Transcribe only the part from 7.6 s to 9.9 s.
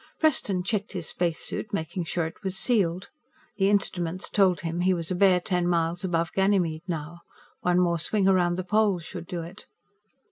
more swing around the poles would do it.